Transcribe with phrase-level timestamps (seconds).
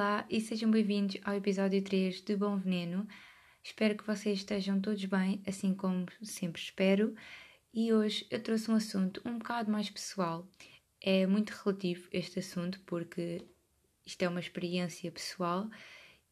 [0.00, 3.06] Olá e sejam bem-vindos ao episódio 3 de Bom Veneno.
[3.62, 7.14] Espero que vocês estejam todos bem, assim como sempre espero.
[7.70, 10.48] E hoje eu trouxe um assunto um bocado mais pessoal.
[11.02, 13.46] É muito relativo este assunto porque
[14.06, 15.68] isto é uma experiência pessoal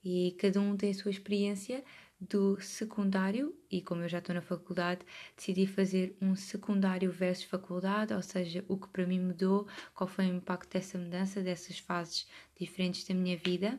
[0.03, 1.85] e cada um tem a sua experiência
[2.21, 5.03] do secundário e como eu já estou na faculdade,
[5.36, 10.27] decidi fazer um secundário versus faculdade, ou seja, o que para mim mudou, qual foi
[10.27, 12.27] o impacto dessa mudança, dessas fases
[12.58, 13.79] diferentes da minha vida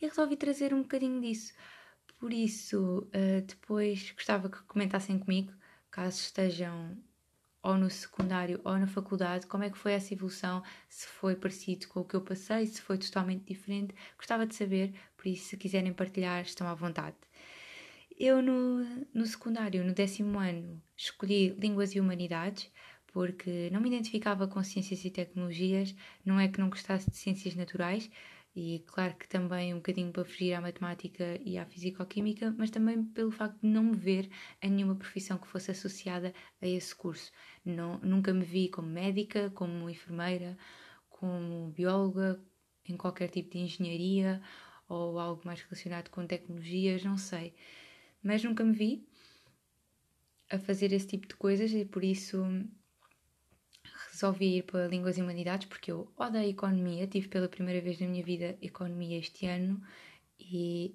[0.00, 1.54] e resolvi trazer um bocadinho disso.
[2.18, 5.52] Por isso, uh, depois gostava que comentassem comigo,
[5.90, 6.96] caso estejam
[7.62, 11.86] ou no secundário ou na faculdade, como é que foi essa evolução, se foi parecido
[11.88, 15.56] com o que eu passei, se foi totalmente diferente, gostava de saber, por isso se
[15.56, 17.16] quiserem partilhar estão à vontade.
[18.24, 22.70] Eu no, no secundário, no décimo ano, escolhi Línguas e Humanidades,
[23.08, 25.92] porque não me identificava com ciências e tecnologias,
[26.24, 28.08] não é que não gostasse de ciências naturais,
[28.54, 33.02] e claro que também um bocadinho para fugir à matemática e à fisicoquímica, mas também
[33.02, 34.30] pelo facto de não me ver
[34.62, 37.32] em nenhuma profissão que fosse associada a esse curso.
[37.64, 40.56] Não, nunca me vi como médica, como enfermeira,
[41.10, 42.40] como bióloga,
[42.88, 44.40] em qualquer tipo de engenharia
[44.88, 47.52] ou algo mais relacionado com tecnologias, não sei.
[48.22, 49.06] Mas nunca me vi
[50.50, 52.44] a fazer esse tipo de coisas e por isso
[54.10, 58.06] resolvi ir para Línguas e Humanidades porque eu odeio Economia, tive pela primeira vez na
[58.06, 59.82] minha vida Economia este ano
[60.38, 60.94] e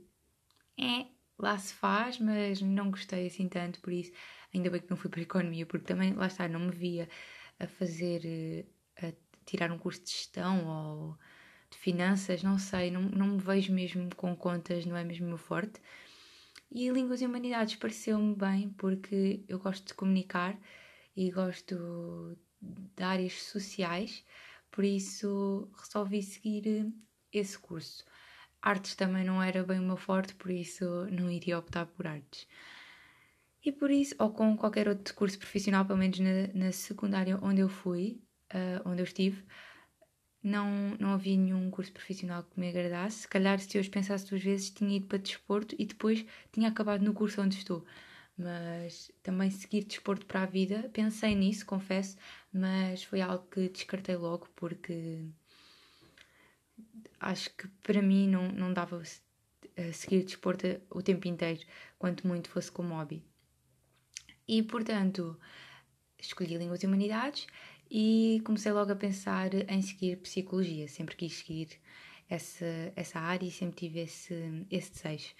[0.79, 4.11] é, lá se faz, mas não gostei assim tanto, por isso
[4.53, 7.09] ainda bem que não fui para Economia, porque também, lá está, não me via
[7.59, 9.13] a fazer, eh, a
[9.45, 11.17] tirar um curso de gestão ou
[11.71, 15.37] de finanças, não sei, não, não me vejo mesmo com contas, não é mesmo meu
[15.37, 15.81] forte.
[16.71, 20.59] E Línguas e Humanidades pareceu-me bem porque eu gosto de comunicar
[21.15, 24.23] e gosto de áreas sociais,
[24.69, 26.91] por isso resolvi seguir
[27.31, 28.05] esse curso.
[28.61, 32.47] Artes também não era bem o meu forte, por isso não iria optar por artes.
[33.63, 37.61] E por isso, ou com qualquer outro curso profissional, pelo menos na, na secundária onde
[37.61, 38.21] eu fui,
[38.53, 39.43] uh, onde eu estive,
[40.47, 43.19] não, não havia nenhum curso profissional que me agradasse.
[43.19, 46.69] Se calhar, se eu os pensasse duas vezes, tinha ido para desporto e depois tinha
[46.69, 47.85] acabado no curso onde estou
[48.37, 50.89] mas também seguir desporto para a vida.
[50.93, 52.15] Pensei nisso, confesso,
[52.53, 55.25] mas foi algo que descartei logo porque
[57.19, 59.01] acho que para mim não, não dava
[59.91, 61.61] seguir desporto o tempo inteiro,
[61.97, 63.23] quanto muito fosse como hobby.
[64.47, 65.37] E portanto,
[66.19, 67.47] escolhi Línguas e Humanidades
[67.89, 70.87] e comecei logo a pensar em seguir Psicologia.
[70.87, 71.69] Sempre quis seguir
[72.29, 72.65] essa,
[72.95, 75.33] essa área e sempre tive esse, esse desejo.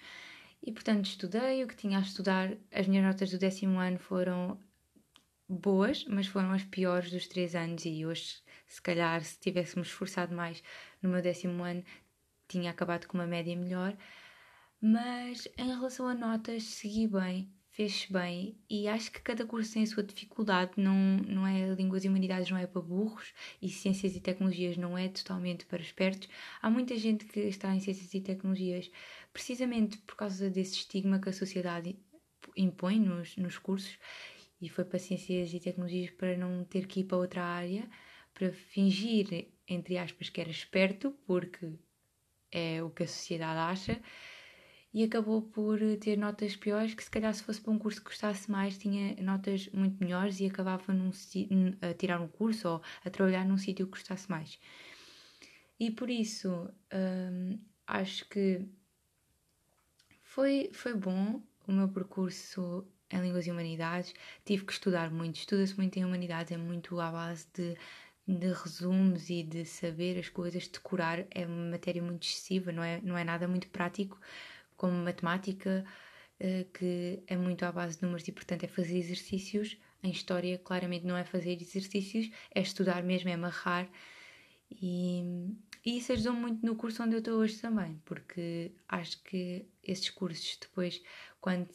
[0.62, 2.52] E portanto estudei o que tinha a estudar.
[2.72, 4.58] As minhas notas do décimo ano foram
[5.48, 7.84] boas, mas foram as piores dos três anos.
[7.84, 10.62] E hoje, se calhar, se tivéssemos esforçado mais
[11.02, 11.84] no meu décimo ano,
[12.48, 13.96] tinha acabado com uma média melhor.
[14.80, 19.84] Mas em relação a notas, segui bem, fez bem e acho que cada curso tem
[19.84, 24.16] a sua dificuldade, não, não é línguas e humanidades, não é para burros e ciências
[24.16, 26.28] e tecnologias não é totalmente para espertos.
[26.60, 28.90] Há muita gente que está em ciências e tecnologias
[29.32, 31.96] precisamente por causa desse estigma que a sociedade
[32.56, 33.96] impõe nos, nos cursos,
[34.60, 37.88] e foi para ciências e tecnologias para não ter que ir para outra área,
[38.34, 41.72] para fingir, entre aspas, que era esperto, porque
[42.50, 44.02] é o que a sociedade acha,
[44.92, 48.06] e acabou por ter notas piores, que se calhar se fosse para um curso que
[48.06, 51.10] gostasse mais, tinha notas muito melhores e acabava num,
[51.82, 54.58] a tirar um curso ou a trabalhar num sítio que gostasse mais.
[55.78, 58.66] E por isso, hum, acho que
[60.22, 64.14] foi, foi bom o meu percurso em Línguas e Humanidades.
[64.44, 67.76] Tive que estudar muito, estuda-se muito em Humanidades, é muito à base de,
[68.26, 71.26] de resumos e de saber as coisas, decorar.
[71.30, 74.18] É uma matéria muito excessiva, não é, não é nada muito prático,
[74.78, 75.84] como matemática,
[76.40, 79.76] eh, que é muito à base de números e, portanto, é fazer exercícios.
[80.02, 83.90] Em História, claramente, não é fazer exercícios, é estudar mesmo, é amarrar.
[84.70, 85.22] E,
[85.84, 90.08] e isso ajudou muito no curso onde eu estou hoje também, porque acho que esses
[90.10, 91.02] cursos depois,
[91.40, 91.68] quando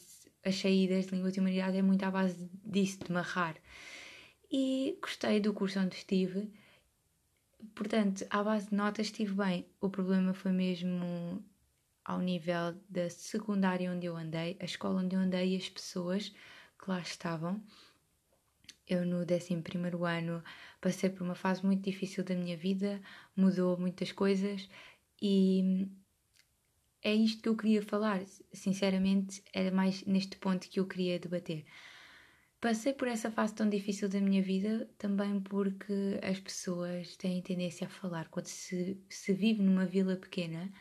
[0.44, 3.56] as saídas de Línguas e Humanidade é muito à base disso, de marrar.
[4.50, 6.50] E gostei do curso onde estive,
[7.74, 9.66] portanto, à base de notas estive bem.
[9.80, 11.44] O problema foi mesmo
[12.04, 16.28] ao nível da secundária onde eu andei, a escola onde eu andei e as pessoas
[16.78, 17.62] que lá estavam.
[18.86, 19.62] Eu, no 11
[20.18, 20.44] ano,
[20.80, 23.00] passei por uma fase muito difícil da minha vida,
[23.34, 24.68] mudou muitas coisas
[25.22, 25.88] e
[27.02, 28.22] é isto que eu queria falar.
[28.52, 31.64] Sinceramente, era mais neste ponto que eu queria debater.
[32.60, 37.86] Passei por essa fase tão difícil da minha vida também porque as pessoas têm tendência
[37.86, 38.28] a falar.
[38.28, 40.72] Quando se, se vive numa vila pequena,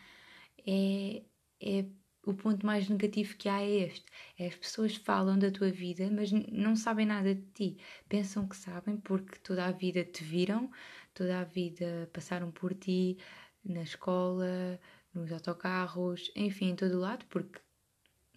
[0.65, 1.23] é,
[1.61, 1.85] é
[2.25, 4.05] o ponto mais negativo que há é este.
[4.37, 7.77] É as pessoas falam da tua vida, mas não sabem nada de ti.
[8.07, 10.71] Pensam que sabem porque toda a vida te viram,
[11.13, 13.17] toda a vida passaram por ti
[13.63, 14.79] na escola,
[15.13, 17.59] nos autocarros, enfim, em todo o lado, porque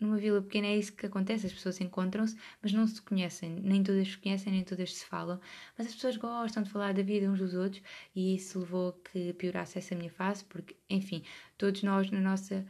[0.00, 3.82] numa vila pequena é isso que acontece, as pessoas encontram-se, mas não se conhecem, nem
[3.82, 5.40] todas se conhecem, nem todas se falam,
[5.76, 7.82] mas as pessoas gostam de falar da vida uns dos outros
[8.14, 11.22] e isso levou a que piorasse essa minha fase, porque, enfim,
[11.56, 12.66] todos nós na nossa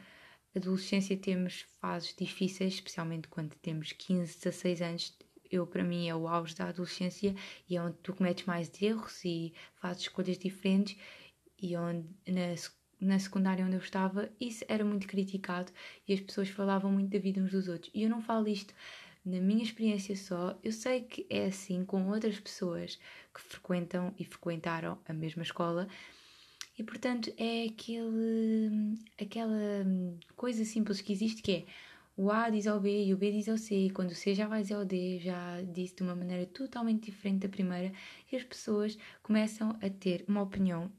[0.54, 5.18] adolescência temos fases difíceis, especialmente quando temos 15, 16 anos.
[5.50, 7.34] Eu, para mim, é o auge da adolescência
[7.68, 10.96] e é onde tu cometes mais erros e fazes escolhas diferentes
[11.60, 12.54] e onde na,
[13.00, 15.70] na secundária onde eu estava isso era muito criticado
[16.08, 17.90] e as pessoas falavam muito da vida uns dos outros.
[17.94, 18.74] E eu não falo isto
[19.24, 22.98] na minha experiência só, eu sei que é assim com outras pessoas
[23.34, 25.88] que frequentam e frequentaram a mesma escola
[26.78, 29.84] e portanto é aquele, aquela
[30.36, 31.64] coisa simples que existe que é
[32.16, 34.34] o A diz ao B e o B diz ao C, e quando o C
[34.34, 37.92] já vai dizer ao D, já disse de uma maneira totalmente diferente da primeira,
[38.32, 40.90] e as pessoas começam a ter uma opinião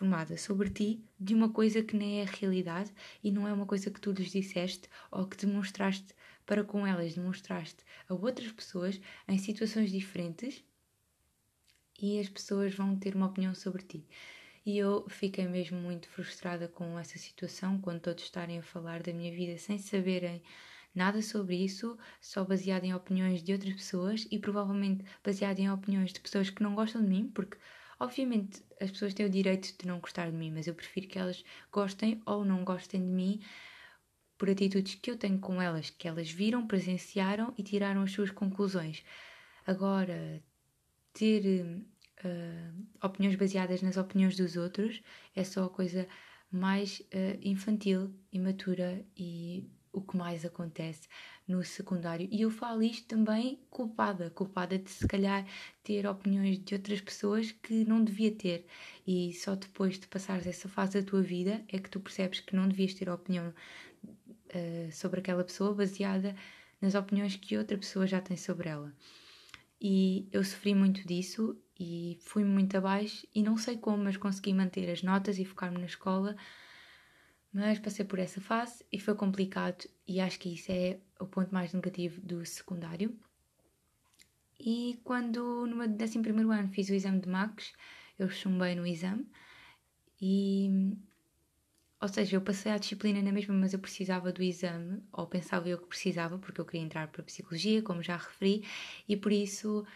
[0.00, 2.90] formada sobre ti de uma coisa que nem é realidade
[3.22, 6.14] e não é uma coisa que tu lhes disseste ou que demonstraste
[6.46, 8.98] para com elas, demonstraste a outras pessoas
[9.28, 10.64] em situações diferentes
[12.00, 14.06] e as pessoas vão ter uma opinião sobre ti.
[14.64, 19.12] E eu fiquei mesmo muito frustrada com essa situação, quando todos estarem a falar da
[19.12, 20.42] minha vida sem saberem
[20.94, 26.10] nada sobre isso, só baseado em opiniões de outras pessoas e provavelmente baseado em opiniões
[26.10, 27.58] de pessoas que não gostam de mim, porque
[28.00, 31.18] obviamente as pessoas têm o direito de não gostar de mim, mas eu prefiro que
[31.18, 33.40] elas gostem ou não gostem de mim
[34.38, 38.30] por atitudes que eu tenho com elas, que elas viram, presenciaram e tiraram as suas
[38.30, 39.04] conclusões.
[39.66, 40.42] Agora,
[41.12, 41.62] ter
[42.24, 45.02] uh, opiniões baseadas nas opiniões dos outros
[45.36, 46.08] é só a coisa
[46.50, 51.08] mais uh, infantil, imatura e o que mais acontece
[51.46, 52.28] no secundário.
[52.30, 55.46] E eu falo isto também culpada, culpada de se calhar
[55.82, 58.66] ter opiniões de outras pessoas que não devia ter.
[59.06, 62.54] E só depois de passares essa fase da tua vida é que tu percebes que
[62.54, 63.52] não devias ter opinião
[64.04, 66.34] uh, sobre aquela pessoa baseada
[66.80, 68.92] nas opiniões que outra pessoa já tem sobre ela.
[69.80, 74.52] E eu sofri muito disso e fui muito abaixo e não sei como, mas consegui
[74.52, 76.36] manter as notas e focar-me na escola.
[77.52, 81.52] Mas passei por essa fase e foi complicado, e acho que isso é o ponto
[81.52, 83.18] mais negativo do secundário.
[84.58, 86.18] E quando no meu 11
[86.52, 87.72] ano fiz o exame de Max,
[88.18, 89.26] eu chumbei no exame
[90.20, 90.96] e.
[92.00, 95.68] Ou seja, eu passei a disciplina na mesma, mas eu precisava do exame, ou pensava
[95.68, 98.64] eu que precisava, porque eu queria entrar para a psicologia, como já referi,
[99.06, 99.86] e por isso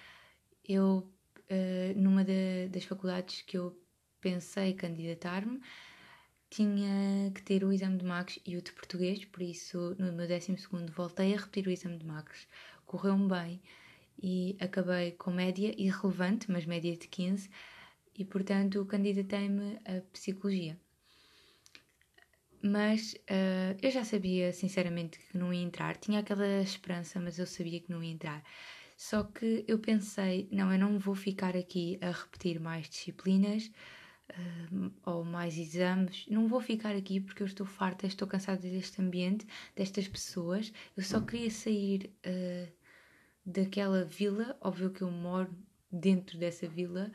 [0.68, 1.10] eu
[1.50, 2.22] uh, numa
[2.70, 3.78] das faculdades que eu
[4.20, 5.60] pensei candidatar-me,
[6.54, 10.28] tinha que ter o exame de Max e o de português, por isso no meu
[10.28, 10.56] 12
[10.94, 12.46] voltei a repetir o exame de Max.
[12.86, 13.60] Correu-me bem
[14.22, 17.50] e acabei com média irrelevante, mas média de 15,
[18.16, 20.78] e portanto candidatei-me a psicologia.
[22.62, 27.48] Mas uh, eu já sabia sinceramente que não ia entrar, tinha aquela esperança, mas eu
[27.48, 28.44] sabia que não ia entrar.
[28.96, 33.72] Só que eu pensei, não, eu não vou ficar aqui a repetir mais disciplinas
[34.30, 39.00] uh, ou mais exames, não vou ficar aqui porque eu estou farta, estou cansada deste
[39.00, 40.72] ambiente, destas pessoas.
[40.96, 42.72] Eu só queria sair uh,
[43.44, 45.54] daquela vila, óbvio que eu moro
[45.90, 47.10] dentro dessa vila,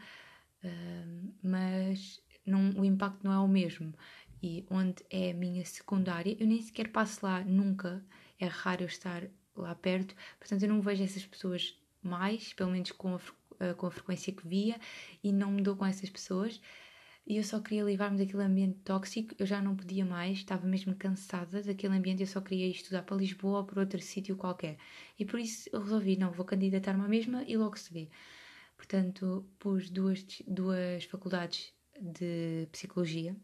[0.64, 3.94] uh, mas não, o impacto não é o mesmo.
[4.42, 8.04] E onde é a minha secundária, eu nem sequer passo lá nunca.
[8.40, 9.24] É raro eu estar
[9.56, 13.20] lá perto, portanto eu não vejo essas pessoas mais, pelo menos com a,
[13.60, 14.80] eh, com a frequência que via,
[15.22, 16.62] e não me dou com essas pessoas.
[17.30, 20.96] E eu só queria livrar-me daquele ambiente tóxico, eu já não podia mais, estava mesmo
[20.96, 24.78] cansada daquele ambiente, eu só queria ir estudar para Lisboa ou para outro sítio qualquer.
[25.18, 28.10] E por isso eu resolvi, não, vou candidatar-me à mesma e logo se vê.
[28.76, 31.72] Portanto, pus duas, duas faculdades
[32.02, 33.36] de psicologia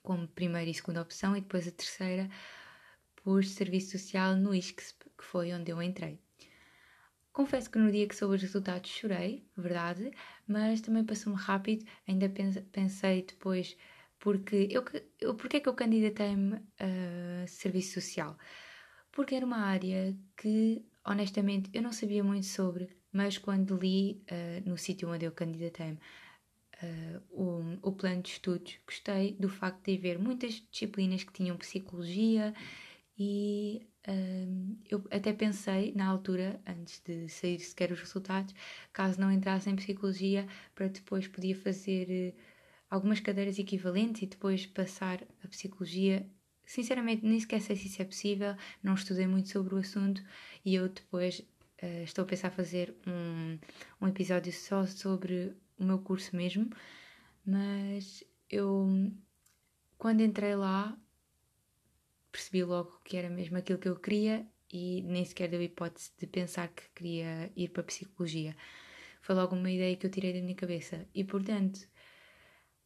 [0.00, 2.30] como primeira e segunda opção, e depois a terceira
[3.16, 6.23] pus serviço social no ISCSP, que foi onde eu entrei.
[7.34, 10.08] Confesso que no dia que soube os resultados chorei, verdade,
[10.46, 12.30] mas também passou-me rápido, ainda
[12.70, 13.76] pensei depois,
[14.20, 14.84] porque eu,
[15.20, 18.38] eu porque é que eu candidatei-me a serviço social?
[19.10, 24.70] Porque era uma área que, honestamente, eu não sabia muito sobre, mas quando li uh,
[24.70, 25.98] no sítio onde eu candidatei-me
[26.84, 31.56] uh, o, o plano de estudos, gostei do facto de haver muitas disciplinas que tinham
[31.56, 32.54] psicologia
[33.18, 38.54] e um, eu até pensei na altura, antes de sair sequer os resultados,
[38.92, 42.40] caso não entrasse em psicologia, para depois podia fazer uh,
[42.90, 46.26] algumas cadeiras equivalentes e depois passar a psicologia.
[46.66, 50.22] Sinceramente nem sequer sei se isso é possível, não estudei muito sobre o assunto
[50.64, 51.40] e eu depois
[51.82, 53.58] uh, estou a pensar fazer um,
[54.00, 56.68] um episódio só sobre o meu curso mesmo,
[57.46, 59.12] mas eu
[59.96, 60.96] quando entrei lá
[62.54, 66.26] percebi logo que era mesmo aquilo que eu queria e nem sequer deu hipótese de
[66.26, 68.56] pensar que queria ir para a psicologia.
[69.20, 71.80] Foi logo uma ideia que eu tirei da minha cabeça e portanto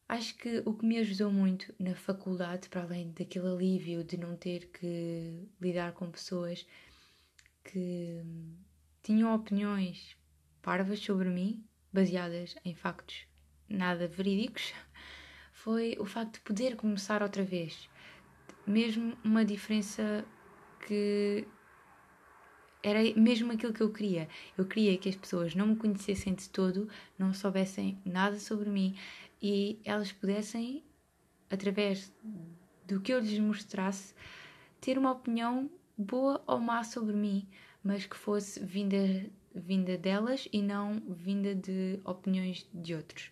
[0.07, 4.35] Acho que o que me ajudou muito na faculdade, para além daquele alívio de não
[4.35, 6.65] ter que lidar com pessoas
[7.63, 8.19] que
[9.03, 10.17] tinham opiniões
[10.63, 13.27] parvas sobre mim, baseadas em factos
[13.69, 14.73] nada verídicos,
[15.53, 17.88] foi o facto de poder começar outra vez.
[18.65, 20.25] Mesmo uma diferença
[20.85, 21.47] que
[22.81, 24.27] era mesmo aquilo que eu queria.
[24.57, 28.95] Eu queria que as pessoas não me conhecessem de todo, não soubessem nada sobre mim,
[29.41, 30.83] e elas pudessem,
[31.49, 32.11] através
[32.87, 34.13] do que eu lhes mostrasse,
[34.79, 37.47] ter uma opinião boa ou má sobre mim,
[37.83, 38.97] mas que fosse vinda,
[39.53, 43.31] vinda delas e não vinda de opiniões de outros.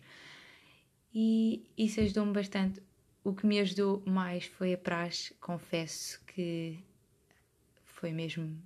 [1.14, 2.82] E isso ajudou-me bastante.
[3.28, 6.82] O que me ajudou mais foi a praxe, confesso que
[7.84, 8.58] foi mesmo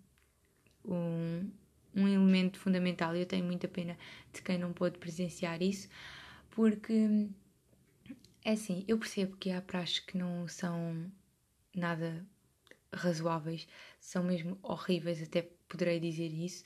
[0.84, 1.50] um,
[1.92, 3.16] um elemento fundamental.
[3.16, 3.98] Eu tenho muita pena
[4.32, 5.88] de quem não pôde presenciar isso,
[6.52, 7.28] porque
[8.44, 11.10] é assim, eu percebo que há praxes que não são
[11.74, 12.24] nada
[12.92, 13.66] razoáveis,
[13.98, 16.62] são mesmo horríveis, até poderei dizer isso.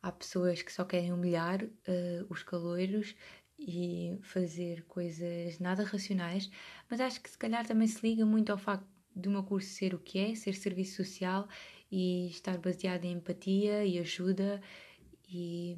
[0.00, 3.14] Há pessoas que só querem humilhar uh, os caloiros
[3.58, 6.50] e fazer coisas nada racionais,
[6.90, 9.94] mas acho que se calhar também se liga muito ao facto do meu curso ser
[9.94, 11.48] o que é, ser serviço social
[11.90, 14.60] e estar baseado em empatia e ajuda
[15.28, 15.76] e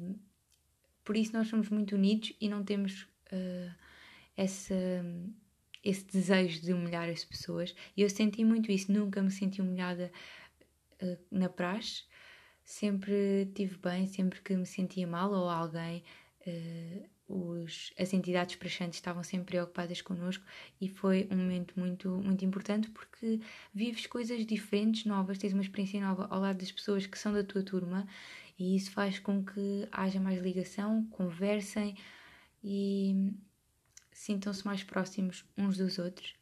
[1.03, 3.75] por isso nós somos muito unidos e não temos uh,
[4.35, 4.75] essa,
[5.83, 7.73] esse desejo de humilhar as pessoas.
[7.95, 10.11] E eu senti muito isso, nunca me senti humilhada
[11.01, 12.03] uh, na praxe.
[12.63, 16.03] Sempre tive bem, sempre que me sentia mal ou alguém,
[16.45, 20.43] uh, os, as entidades praxantes estavam sempre preocupadas connosco
[20.79, 23.39] e foi um momento muito, muito importante porque
[23.73, 27.43] vives coisas diferentes, novas, tens uma experiência nova ao lado das pessoas que são da
[27.43, 28.07] tua turma
[28.57, 31.95] e isso faz com que haja mais ligação, conversem
[32.63, 33.33] e
[34.11, 36.35] sintam-se mais próximos uns dos outros.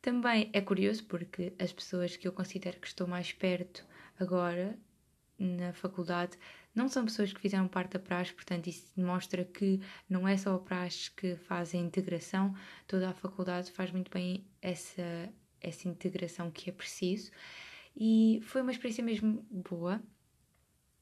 [0.00, 3.84] Também é curioso porque as pessoas que eu considero que estou mais perto
[4.18, 4.76] agora
[5.38, 6.36] na faculdade
[6.74, 10.54] não são pessoas que fizeram parte da praxe, portanto, isso demonstra que não é só
[10.54, 12.54] a praxe que faz a integração,
[12.86, 15.28] toda a faculdade faz muito bem essa,
[15.60, 17.30] essa integração que é preciso.
[17.96, 20.02] E foi uma experiência mesmo boa.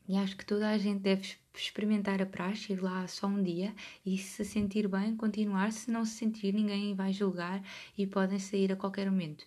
[0.09, 3.73] E acho que toda a gente deve experimentar a praxe, ir lá só um dia
[4.05, 5.71] e se sentir bem, continuar.
[5.73, 7.62] Se não se sentir, ninguém vai julgar
[7.97, 9.45] e podem sair a qualquer momento.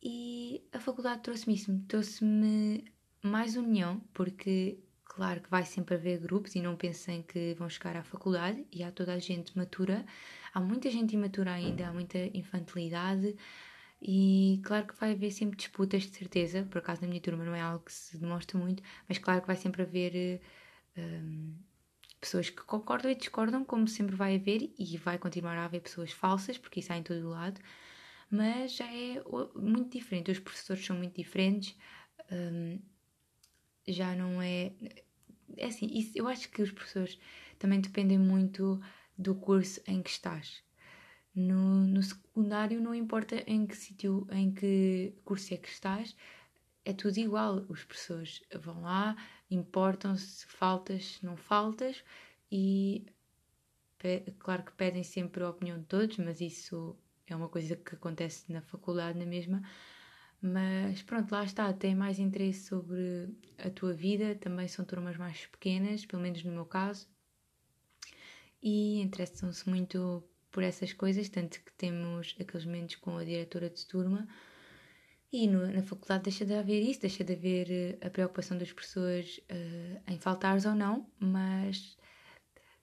[0.00, 2.84] E a faculdade trouxe-me isso, trouxe-me
[3.26, 7.96] mais união, porque claro que vai sempre haver grupos e não pensem que vão chegar
[7.96, 10.04] à faculdade e há toda a gente matura.
[10.52, 13.36] Há muita gente imatura ainda, há muita infantilidade
[14.00, 16.64] e claro que vai haver sempre disputas, de certeza.
[16.64, 19.46] Por acaso, na minha turma não é algo que se demonstra muito, mas claro que
[19.46, 20.40] vai sempre haver
[20.96, 21.54] um,
[22.20, 26.12] pessoas que concordam e discordam, como sempre vai haver, e vai continuar a haver pessoas
[26.12, 27.60] falsas, porque isso há em todo o lado.
[28.30, 29.22] Mas já é
[29.54, 31.76] muito diferente, os professores são muito diferentes,
[32.30, 32.78] um,
[33.86, 34.72] já não é.
[35.56, 37.18] É assim, isso, eu acho que os professores
[37.58, 38.80] também dependem muito
[39.16, 40.62] do curso em que estás.
[41.34, 46.16] No, no secundário não importa em que sítio, em que curso é que estás,
[46.84, 47.64] é tudo igual.
[47.68, 49.16] Os professores vão lá,
[49.50, 52.02] importam-se faltas, não faltas,
[52.50, 53.06] e
[54.38, 58.52] claro que pedem sempre a opinião de todos, mas isso é uma coisa que acontece
[58.52, 59.62] na faculdade na mesma.
[60.40, 63.28] Mas pronto, lá está, tem mais interesse sobre
[63.58, 67.08] a tua vida, também são turmas mais pequenas, pelo menos no meu caso,
[68.62, 73.84] e interessam-se muito por essas coisas, tanto que temos aqueles momentos com a diretora de
[73.86, 74.26] turma.
[75.32, 78.72] E no, na faculdade deixa de haver isso, deixa de haver uh, a preocupação das
[78.72, 81.96] pessoas uh, em faltares ou não, mas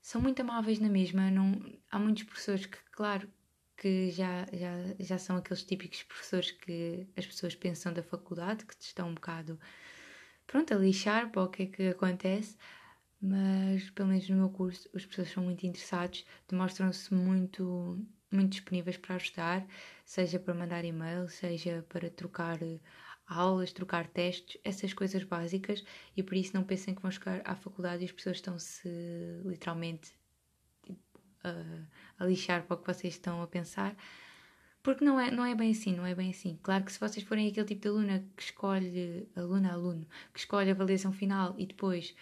[0.01, 1.31] são muito amáveis na mesma.
[1.31, 3.27] Não, há muitos professores que, claro,
[3.77, 8.75] que já, já, já são aqueles típicos professores que as pessoas pensam da faculdade, que
[8.77, 9.59] te estão um bocado
[10.47, 12.57] pronto, a lixar para o que é que acontece,
[13.21, 18.97] mas pelo menos no meu curso os professores são muito interessados, demonstram-se muito, muito disponíveis
[18.97, 19.65] para ajudar,
[20.05, 22.79] seja para mandar e-mail, seja para trocar eh,
[23.25, 25.83] aulas, trocar testes, essas coisas básicas,
[26.15, 28.87] e por isso não pensem que vão chegar à faculdade e as pessoas estão-se
[29.45, 30.11] literalmente
[31.43, 33.95] a, a lixar para o que vocês estão a pensar,
[34.81, 36.59] porque não é, não é bem assim, não é bem assim.
[36.61, 40.69] Claro que se vocês forem aquele tipo de aluna que escolhe, aluna, aluno, que escolhe
[40.69, 42.13] a avaliação final e depois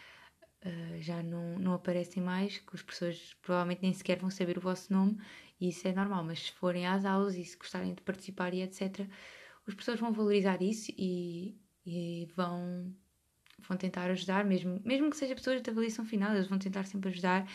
[0.64, 4.62] uh, já não, não aparecem mais, que as pessoas provavelmente nem sequer vão saber o
[4.62, 5.18] vosso nome,
[5.60, 8.62] e isso é normal, mas se forem às aulas e se gostarem de participar e
[8.62, 9.08] etc.,
[9.68, 12.94] as pessoas vão valorizar isso e, e vão,
[13.68, 17.10] vão tentar ajudar, mesmo, mesmo que seja pessoas de avaliação final, eles vão tentar sempre
[17.10, 17.48] ajudar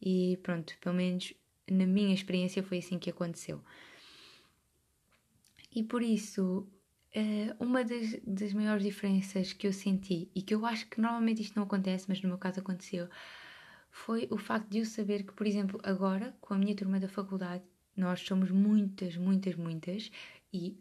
[0.00, 1.34] e pronto, pelo menos
[1.70, 3.62] na minha experiência foi assim que aconteceu.
[5.74, 6.66] E por isso,
[7.14, 11.42] eh, uma das, das maiores diferenças que eu senti, e que eu acho que normalmente
[11.42, 13.08] isto não acontece, mas no meu caso aconteceu,
[13.90, 17.08] foi o facto de eu saber que, por exemplo, agora, com a minha turma da
[17.08, 17.64] faculdade,
[17.96, 20.10] nós somos muitas, muitas, muitas,
[20.52, 20.78] e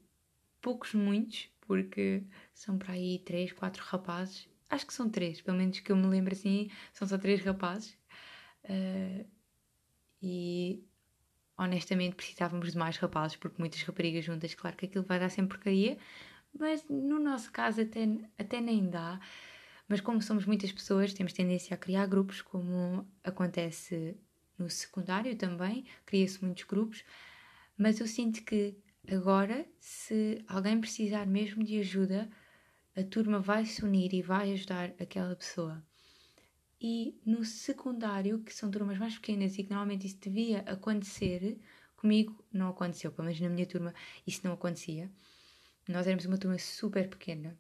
[0.62, 4.48] poucos, muitos, porque são para aí três, quatro rapazes.
[4.70, 7.98] Acho que são três, pelo menos que eu me lembro assim, são só três rapazes.
[8.70, 9.26] Uh,
[10.22, 10.84] e
[11.58, 15.58] honestamente precisávamos de mais rapazes, porque muitas raparigas juntas, claro que aquilo vai dar sempre
[15.58, 15.98] porcaria,
[16.58, 18.08] mas no nosso caso até,
[18.38, 19.20] até nem dá.
[19.88, 24.18] Mas como somos muitas pessoas, temos tendência a criar grupos, como acontece
[24.58, 27.04] no secundário também, cria-se muitos grupos,
[27.78, 28.76] mas eu sinto que
[29.10, 32.30] agora, se alguém precisar mesmo de ajuda,
[32.96, 35.82] a turma vai se unir e vai ajudar aquela pessoa.
[36.80, 41.60] E no secundário, que são turmas mais pequenas e que normalmente isso devia acontecer,
[41.96, 43.94] comigo não aconteceu, pelo menos na minha turma
[44.26, 45.12] isso não acontecia.
[45.88, 47.58] Nós éramos uma turma super pequena,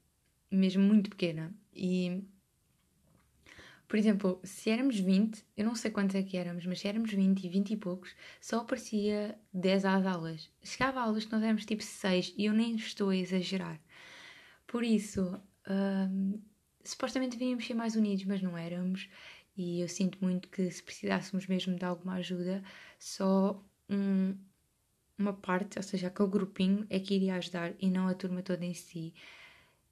[0.51, 1.53] mesmo muito pequena.
[1.74, 2.24] E,
[3.88, 7.12] por exemplo, se éramos 20, eu não sei quantos é que éramos, mas se éramos
[7.12, 10.51] 20 e 20 e poucos, só aparecia 10 às aulas.
[10.63, 13.79] Chegava a aulas que nós éramos tipo 6 e eu nem estou a exagerar.
[14.67, 16.39] Por isso, hum,
[16.88, 19.10] supostamente devíamos ser mais unidos, mas não éramos.
[19.56, 22.63] E eu sinto muito que se precisássemos mesmo de alguma ajuda,
[23.00, 24.38] só um,
[25.17, 28.63] uma parte, ou seja, aquele grupinho, é que iria ajudar e não a turma toda
[28.65, 29.13] em si.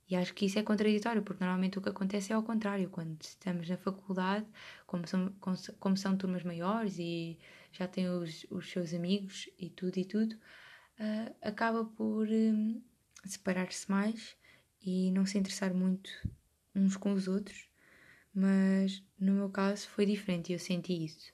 [0.08, 2.90] E acho que isso é contraditório, porque normalmente o que acontece é ao contrário.
[2.90, 4.46] Quando estamos na faculdade,
[4.86, 5.34] como são,
[5.80, 7.40] como são turmas maiores e
[7.72, 12.82] já têm os, os seus amigos e tudo e tudo, uh, acaba por um,
[13.26, 14.38] separar-se mais
[14.80, 16.10] e não se interessar muito
[16.76, 17.70] uns com os outros,
[18.34, 21.34] mas no meu caso foi diferente eu senti isso.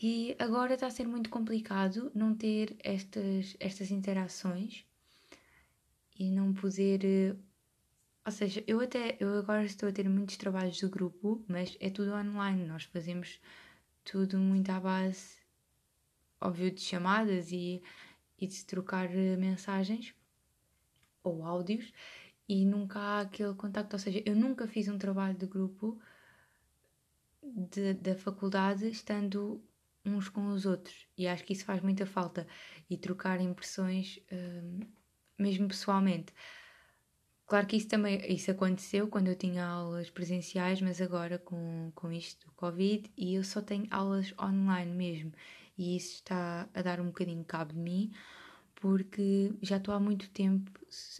[0.00, 4.84] E agora está a ser muito complicado não ter estas, estas interações
[6.18, 7.04] e não poder.
[7.04, 7.36] Eh,
[8.24, 11.90] ou seja, eu até eu agora estou a ter muitos trabalhos do grupo, mas é
[11.90, 12.64] tudo online.
[12.66, 13.40] Nós fazemos
[14.04, 15.36] tudo muito à base,
[16.40, 17.82] óbvio, de chamadas e,
[18.38, 20.14] e de trocar eh, mensagens
[21.24, 21.92] ou áudios
[22.48, 23.94] e nunca há aquele contacto.
[23.94, 26.00] Ou seja, eu nunca fiz um trabalho de grupo
[27.42, 29.62] de, da faculdade estando
[30.04, 32.46] uns com os outros e acho que isso faz muita falta
[32.88, 34.80] e trocar impressões um,
[35.38, 36.32] mesmo pessoalmente.
[37.46, 42.12] Claro que isso também isso aconteceu quando eu tinha aulas presenciais, mas agora com, com
[42.12, 45.32] isto do Covid e eu só tenho aulas online mesmo
[45.76, 48.12] e isso está a dar um bocadinho cabo de mim
[48.80, 50.70] porque já estou há muito tempo,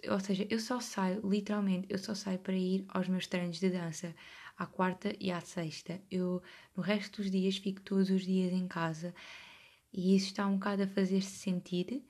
[0.08, 3.68] ou seja, eu só saio, literalmente, eu só saio para ir aos meus treinos de
[3.68, 4.14] dança,
[4.56, 6.00] à quarta e à sexta.
[6.10, 6.42] Eu,
[6.76, 9.14] no resto dos dias, fico todos os dias em casa
[9.92, 12.04] e isso está um bocado a fazer-se sentir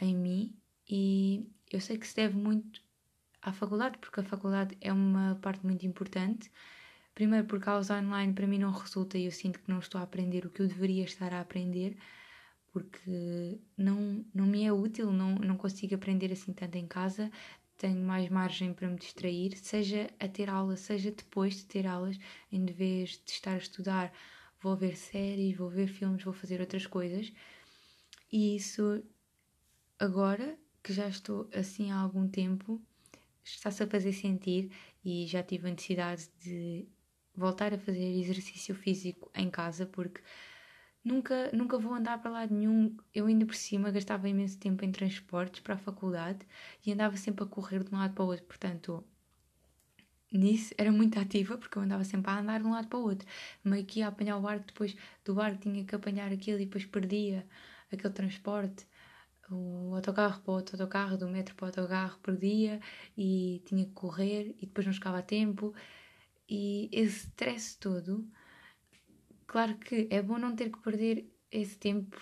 [0.00, 0.54] em mim
[0.88, 2.82] e eu sei que se deve muito
[3.40, 6.50] à faculdade, porque a faculdade é uma parte muito importante.
[7.14, 9.98] Primeiro, porque a aulas online para mim não resulta e eu sinto que não estou
[10.00, 11.96] a aprender o que eu deveria estar a aprender
[12.72, 17.30] porque não, não me é útil, não, não consigo aprender assim tanto em casa,
[17.76, 22.18] tenho mais margem para me distrair, seja a ter aula, seja depois de ter aulas,
[22.50, 24.12] em vez de estar a estudar,
[24.60, 27.32] vou ver séries, vou ver filmes, vou fazer outras coisas.
[28.30, 29.02] E isso
[29.98, 32.80] agora que já estou assim há algum tempo,
[33.44, 34.72] está-se a fazer sentir
[35.04, 36.86] e já tive a necessidade de
[37.34, 40.20] voltar a fazer exercício físico em casa porque
[41.04, 42.96] nunca, nunca vou andar para lado nenhum.
[43.14, 46.46] Eu ainda por cima gastava imenso tempo em transportes para a faculdade
[46.84, 48.44] e andava sempre a correr de um lado para o outro.
[48.46, 49.04] Portanto,
[50.32, 53.02] nisso era muito ativa porque eu andava sempre a andar de um lado para o
[53.02, 53.26] outro.
[53.64, 56.84] Meio que ia apanhar o barco, depois do barco tinha que apanhar aquilo e depois
[56.86, 57.46] perdia
[57.90, 58.86] aquele transporte.
[59.50, 62.80] O autocarro para o outro autocarro, do metro para o autocarro, perdia
[63.16, 65.74] e tinha que correr e depois não chegava a tempo.
[66.48, 68.26] E esse stress todo
[69.52, 72.16] Claro que é bom não ter que perder esse tempo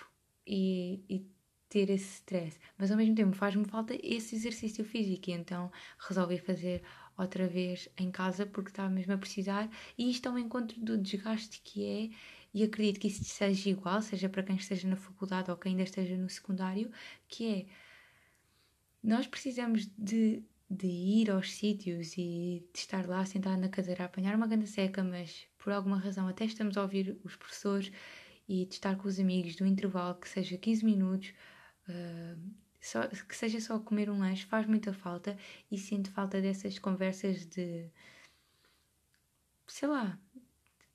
[0.44, 1.24] e, e
[1.68, 5.70] ter esse stress, mas ao mesmo tempo faz-me falta esse exercício físico, e então
[6.08, 6.82] resolvi fazer
[7.16, 10.98] outra vez em casa porque estava mesmo a precisar, e isto é um encontro do
[10.98, 12.10] desgaste que é
[12.52, 15.84] e acredito que isso seja igual, seja para quem esteja na faculdade ou quem ainda
[15.84, 16.90] esteja no secundário,
[17.28, 17.66] que é
[19.00, 24.06] nós precisamos de, de ir aos sítios e de estar lá sentado na cadeira a
[24.06, 27.92] apanhar uma ganda seca, mas por alguma razão até estamos a ouvir os professores
[28.48, 31.32] e de estar com os amigos do intervalo, que seja 15 minutos,
[31.88, 35.38] uh, só, que seja só comer um lanche, faz muita falta
[35.70, 37.88] e sinto falta dessas conversas de.
[39.68, 40.18] sei lá.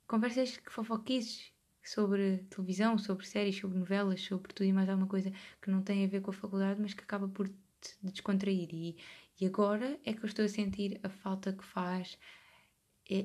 [0.06, 1.52] conversas que fofoquices
[1.82, 6.04] sobre televisão, sobre séries, sobre novelas, sobre tudo e mais alguma coisa que não tem
[6.04, 8.68] a ver com a faculdade, mas que acaba por te descontrair.
[8.72, 8.96] E,
[9.40, 12.18] e agora é que eu estou a sentir a falta que faz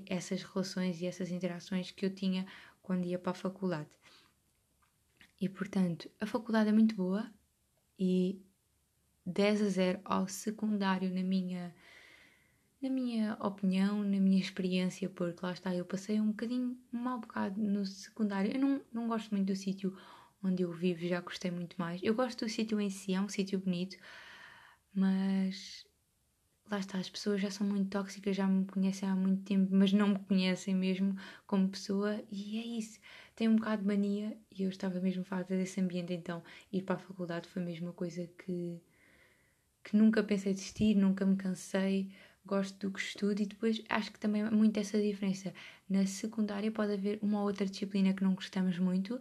[0.07, 2.45] essas relações e essas interações que eu tinha
[2.81, 3.89] quando ia para a faculdade.
[5.39, 7.29] E portanto, a faculdade é muito boa
[7.97, 8.41] e
[9.25, 11.73] 10 a 0 ao secundário na minha
[12.81, 17.19] na minha opinião, na minha experiência, porque lá está, eu passei um bocadinho, um mau
[17.19, 18.51] bocado no secundário.
[18.51, 19.95] Eu não, não gosto muito do sítio
[20.43, 22.01] onde eu vivo, já gostei muito mais.
[22.01, 23.97] Eu gosto do sítio em si, é um sítio bonito,
[24.93, 25.85] mas
[26.71, 29.91] lá está, as pessoas já são muito tóxicas, já me conhecem há muito tempo, mas
[29.91, 32.99] não me conhecem mesmo como pessoa, e é isso.
[33.35, 36.95] Tenho um bocado de mania e eu estava mesmo farta desse ambiente, então ir para
[36.95, 38.81] a faculdade foi a mesma coisa que,
[39.83, 42.11] que nunca pensei desistir, nunca me cansei,
[42.45, 45.53] gosto do que estudo e depois acho que também é muito essa diferença.
[45.89, 49.19] Na secundária pode haver uma ou outra disciplina que não gostamos muito,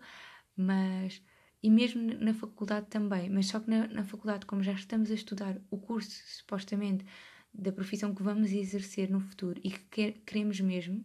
[0.56, 1.22] mas
[1.62, 5.14] e mesmo na faculdade também, mas só que na, na, faculdade, como já estamos a
[5.14, 7.04] estudar o curso, supostamente,
[7.52, 11.04] da profissão que vamos exercer no futuro e que quer, queremos mesmo,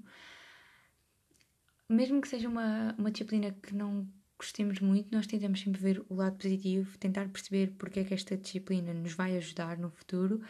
[1.89, 6.15] mesmo que seja uma, uma disciplina que não gostemos muito, nós tentamos sempre ver o
[6.15, 10.41] lado positivo, tentar perceber porque é que esta disciplina nos vai ajudar no futuro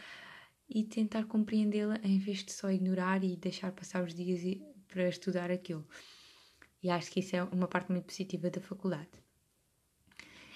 [0.68, 4.40] e tentar compreendê-la em vez de só ignorar e deixar passar os dias
[4.88, 5.86] para estudar aquilo.
[6.82, 9.10] E acho que isso é uma parte muito positiva da faculdade.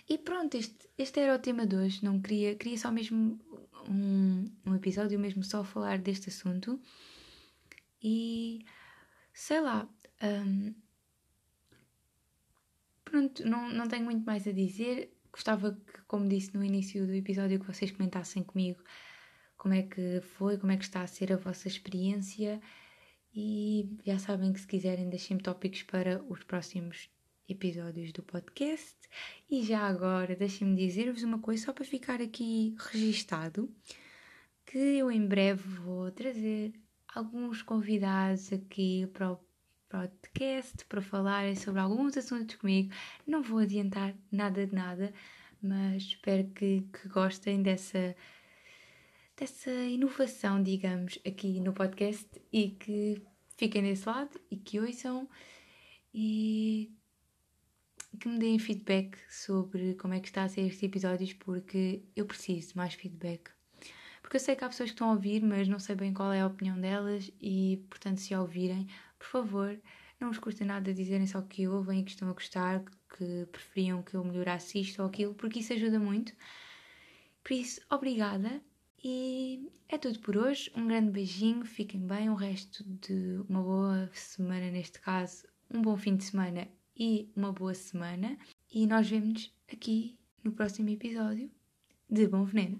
[0.09, 2.05] E pronto, este, este era o tema de hoje.
[2.05, 3.39] Não queria, queria só mesmo
[3.89, 6.81] um, um episódio mesmo só falar deste assunto.
[8.03, 8.65] E
[9.33, 9.89] sei lá.
[10.23, 10.75] Um,
[13.05, 15.13] pronto, não, não tenho muito mais a dizer.
[15.33, 18.83] Gostava que, como disse no início do episódio, que vocês comentassem comigo
[19.57, 22.61] como é que foi, como é que está a ser a vossa experiência.
[23.35, 27.11] E já sabem que se quiserem deixem-me tópicos para os próximos
[27.51, 28.97] episódios do podcast.
[29.51, 33.69] E já agora, deixem-me dizer-vos uma coisa só para ficar aqui registado,
[34.65, 36.73] que eu em breve vou trazer
[37.15, 39.41] alguns convidados aqui para o
[39.89, 42.93] podcast para falarem sobre alguns assuntos comigo.
[43.27, 45.13] Não vou adiantar nada de nada,
[45.61, 48.15] mas espero que, que gostem dessa
[49.37, 53.23] dessa inovação, digamos, aqui no podcast e que
[53.57, 55.27] fiquem desse lado e que ouçam
[56.13, 56.93] e
[58.21, 62.27] que me deem feedback sobre como é que está a ser estes episódios, porque eu
[62.27, 63.51] preciso de mais feedback.
[64.21, 66.31] Porque eu sei que há pessoas que estão a ouvir, mas não sei bem qual
[66.31, 68.87] é a opinião delas e, portanto, se a ouvirem,
[69.19, 69.81] por favor,
[70.21, 72.85] não vos custa nada dizerem só que ouvem e que estão a gostar,
[73.17, 76.35] que preferiam que eu melhorasse isto ou aquilo, porque isso ajuda muito.
[77.43, 78.61] Por isso, obrigada
[79.03, 80.71] e é tudo por hoje.
[80.77, 82.29] Um grande beijinho, fiquem bem.
[82.29, 86.69] O resto de uma boa semana, neste caso, um bom fim de semana
[87.01, 88.37] e uma boa semana.
[88.71, 91.51] E nós vemos aqui no próximo episódio
[92.09, 92.79] de Bom Veneno.